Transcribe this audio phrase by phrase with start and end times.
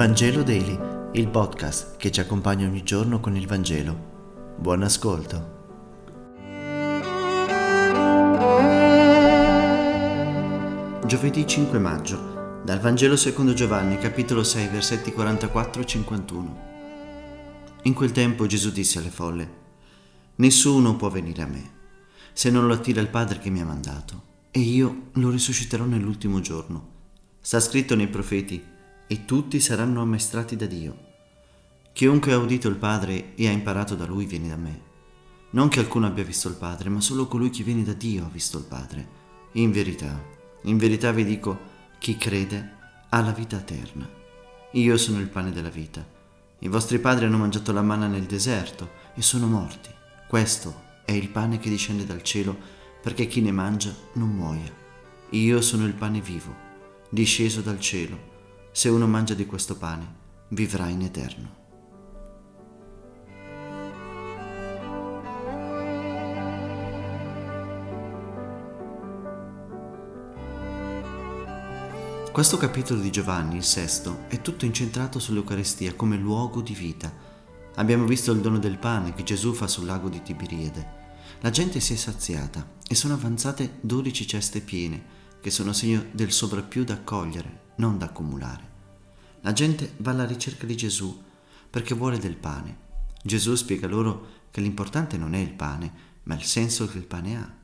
[0.00, 0.78] Vangelo Daily,
[1.12, 4.56] il podcast che ci accompagna ogni giorno con il Vangelo.
[4.56, 5.58] Buon ascolto.
[11.04, 16.60] Giovedì 5 maggio, dal Vangelo secondo Giovanni, capitolo 6, versetti 44 e 51.
[17.82, 19.54] In quel tempo Gesù disse alle folle,
[20.36, 21.70] Nessuno può venire a me,
[22.32, 26.40] se non lo attira il Padre che mi ha mandato, e io lo risusciterò nell'ultimo
[26.40, 26.88] giorno.
[27.38, 28.78] Sta scritto nei profeti,
[29.12, 30.96] e tutti saranno ammaestrati da Dio.
[31.92, 34.82] Chiunque ha udito il Padre e ha imparato da Lui viene da me.
[35.50, 38.28] Non che alcuno abbia visto il Padre, ma solo colui che viene da Dio ha
[38.28, 39.08] visto il Padre.
[39.54, 40.16] In verità,
[40.62, 41.58] in verità vi dico,
[41.98, 42.76] chi crede
[43.08, 44.08] ha la vita eterna.
[44.74, 46.06] Io sono il pane della vita.
[46.60, 49.90] I vostri padri hanno mangiato la manna nel deserto e sono morti.
[50.28, 52.56] Questo è il pane che discende dal cielo
[53.02, 54.72] perché chi ne mangia non muoia.
[55.30, 56.54] Io sono il pane vivo,
[57.08, 58.29] disceso dal cielo.
[58.80, 60.06] Se uno mangia di questo pane,
[60.48, 61.50] vivrà in eterno.
[72.32, 77.12] Questo capitolo di Giovanni, il sesto, è tutto incentrato sull'Eucaristia come luogo di vita.
[77.74, 81.18] Abbiamo visto il dono del pane che Gesù fa sul lago di Tiberiade.
[81.40, 85.04] La gente si è saziata e sono avanzate dodici ceste piene,
[85.42, 88.69] che sono segno del sovrappiù da accogliere, non da accumulare.
[89.42, 91.22] La gente va alla ricerca di Gesù
[91.70, 92.88] perché vuole del pane.
[93.22, 97.36] Gesù spiega loro che l'importante non è il pane, ma il senso che il pane
[97.36, 97.54] ha.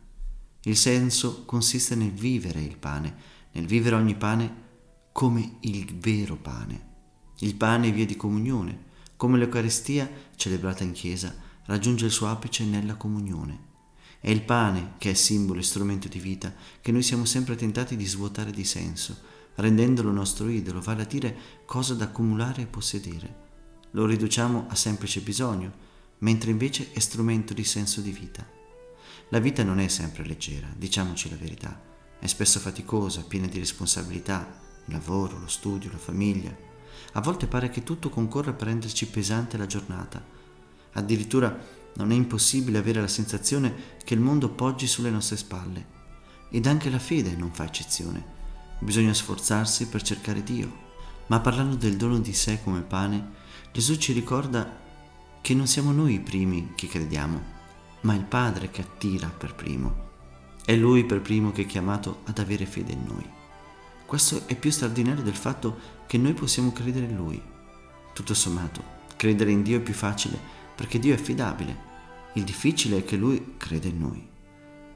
[0.63, 3.15] Il senso consiste nel vivere il pane,
[3.53, 4.65] nel vivere ogni pane
[5.13, 6.95] come il vero pane.
[7.41, 8.85] Il pane è via di comunione,
[9.17, 11.35] come l'Eucaristia, celebrata in chiesa,
[11.67, 13.75] raggiunge il suo apice nella comunione.
[14.21, 17.97] È il pane che è simbolo e strumento di vita che noi siamo sempre tentati
[17.97, 23.45] di svuotare di senso, rendendolo nostro idolo, vale a dire cosa da accumulare e possedere.
[23.93, 25.85] Lo riduciamo a semplice bisogno,
[26.19, 28.47] mentre invece è strumento di senso di vita.
[29.31, 34.61] La vita non è sempre leggera, diciamoci la verità è spesso faticosa, piena di responsabilità,
[34.87, 36.55] il lavoro, lo studio, la famiglia.
[37.12, 40.25] A volte pare che tutto concorra per renderci pesante la giornata.
[40.93, 41.56] Addirittura
[41.94, 45.94] non è impossibile avere la sensazione che il mondo poggi sulle nostre spalle.
[46.50, 48.34] Ed anche la fede non fa eccezione.
[48.78, 50.84] Bisogna sforzarsi per cercare Dio.
[51.28, 53.31] Ma parlando del dono di sé come pane,
[53.72, 54.84] Gesù ci ricorda
[55.41, 57.42] che non siamo noi i primi che crediamo,
[58.03, 60.04] ma il Padre che attira per primo.
[60.64, 63.28] È Lui per primo che è chiamato ad avere fede in noi.
[64.04, 67.43] Questo è più straordinario del fatto che noi possiamo credere in Lui.
[68.12, 68.82] Tutto sommato,
[69.16, 70.38] credere in Dio è più facile
[70.75, 71.94] perché Dio è affidabile.
[72.34, 74.28] Il difficile è che Lui crede in noi.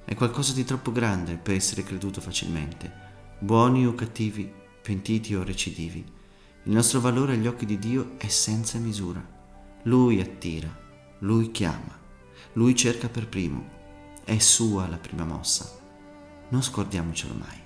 [0.05, 3.10] È qualcosa di troppo grande per essere creduto facilmente,
[3.41, 4.53] buoni o cattivi,
[4.83, 6.05] pentiti o recidivi.
[6.65, 9.27] Il nostro valore agli occhi di Dio è senza misura.
[9.85, 10.69] Lui attira,
[11.21, 11.99] Lui chiama,
[12.53, 13.79] Lui cerca per primo
[14.25, 15.79] è sua la prima mossa.
[16.51, 17.59] Non scordiamocelo mai.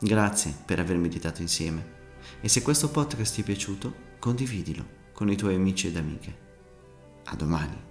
[0.00, 1.96] Grazie per aver meditato insieme
[2.40, 6.46] e se questo podcast ti è piaciuto, condividilo con i tuoi amici ed amiche.
[7.24, 7.87] A domani.